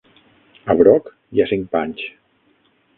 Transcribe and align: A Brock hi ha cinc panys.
A 0.75 0.77
Brock 0.79 1.13
hi 1.37 1.45
ha 1.45 1.49
cinc 1.55 1.71
panys. 1.77 2.05